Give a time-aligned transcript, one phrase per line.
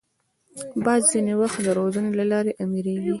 [0.85, 2.93] باز ځینې وخت د روزنې له لارې رامېږي